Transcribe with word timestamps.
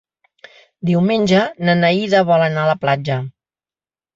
Diumenge 0.89 1.43
na 1.69 1.75
Neida 1.83 2.25
vol 2.33 2.47
anar 2.47 2.65
a 2.65 2.71
la 2.73 2.77
platja. 2.87 3.19